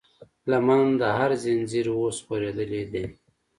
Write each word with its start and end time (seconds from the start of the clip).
لمن 0.51 0.81
د 1.01 1.03
هر 1.17 1.31
زنځير 1.43 1.87
اوس 1.99 2.17
خورېدلی 2.25 2.83
دی 2.91 3.05